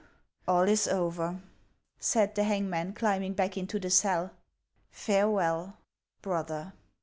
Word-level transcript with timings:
"All 0.47 0.63
is 0.63 0.87
over," 0.87 1.41
said 1.99 2.33
the 2.33 2.43
hangman, 2.43 2.93
climbing 2.93 3.33
back 3.33 3.55
into 3.55 3.79
the 3.79 3.91
cell." 3.91 4.31
Farewell, 5.05 5.77
brother 6.23 6.73